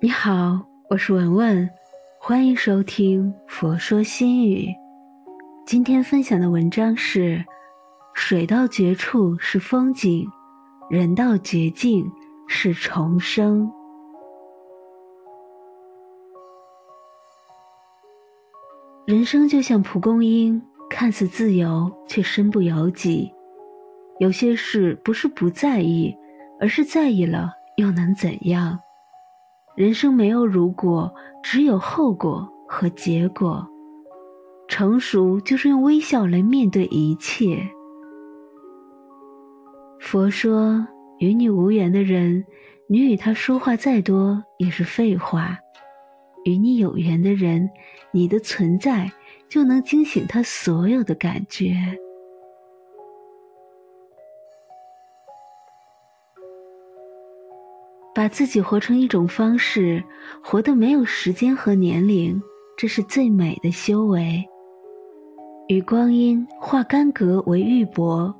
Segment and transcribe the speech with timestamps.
[0.00, 1.68] 你好，我是文文，
[2.20, 4.66] 欢迎收听《佛说心语》。
[5.66, 7.44] 今天分享的文章是：
[8.14, 10.24] 水到绝处是风景，
[10.88, 12.08] 人到绝境
[12.46, 13.68] 是重生。
[19.04, 23.28] 人生就像蒲公英，看似自由，却身不由己。
[24.20, 26.16] 有些事不是不在意，
[26.60, 28.78] 而是在意了，又能怎样？
[29.78, 31.08] 人生没有如果，
[31.40, 33.64] 只有后果和结果。
[34.66, 37.62] 成熟就是用微笑来面对一切。
[40.00, 40.84] 佛说，
[41.20, 42.44] 与你无缘的人，
[42.88, 45.56] 你与他说话再多也是废话；
[46.44, 47.70] 与你有缘的人，
[48.10, 49.08] 你的存在
[49.48, 51.72] 就能惊醒他所有的感觉。
[58.18, 60.02] 把自己活成一种方式，
[60.42, 62.42] 活得没有时间和年龄，
[62.76, 64.44] 这是最美的修为。
[65.68, 68.34] 与光阴化干戈为玉帛，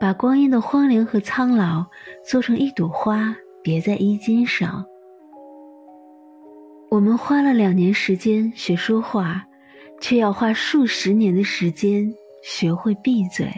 [0.00, 1.86] 把光阴的荒凉和苍老
[2.28, 4.84] 做成一朵花，别在衣襟上。
[6.90, 9.46] 我们花了两年时间学说话，
[10.00, 13.48] 却要花数十年的时间学会闭嘴。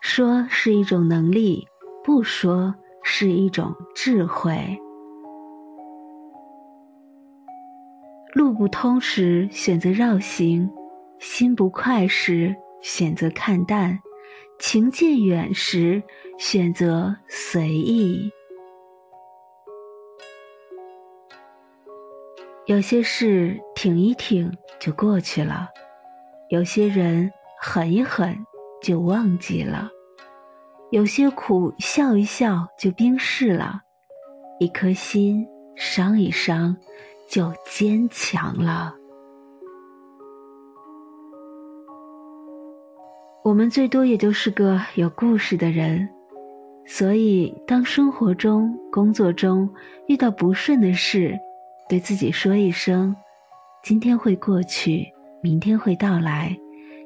[0.00, 1.62] 说是一种能力，
[2.02, 2.74] 不说。
[3.02, 4.78] 是一种智慧。
[8.34, 10.70] 路不通时选择绕行，
[11.18, 13.98] 心不快时选择看淡，
[14.58, 16.02] 情渐远时
[16.38, 18.30] 选择随意。
[22.66, 24.50] 有些事挺一挺
[24.80, 25.68] 就过去了，
[26.48, 28.34] 有些人狠一狠
[28.80, 29.90] 就忘记了。
[30.92, 33.80] 有些苦笑一笑就冰释了，
[34.60, 36.76] 一颗心伤一伤
[37.30, 38.94] 就坚强了。
[43.42, 46.06] 我们最多也就是个有故事的人，
[46.84, 49.66] 所以当生活中、工作中
[50.08, 51.40] 遇到不顺的事，
[51.88, 53.16] 对自己说一声
[53.82, 55.10] ：“今天会过去，
[55.42, 56.54] 明天会到来，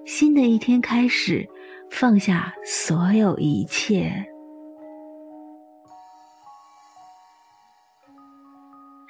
[0.04, 1.48] 新的一天开始。”
[1.90, 4.12] 放下所有一切，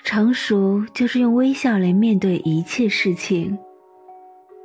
[0.04, 3.58] 成熟就是用微笑来面对一切事情。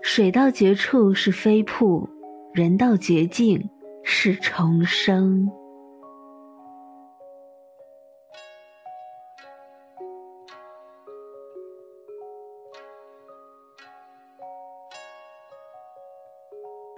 [0.04, 2.08] 水到绝处是飞瀑，
[2.54, 3.70] 人到绝境
[4.04, 5.50] 是重生。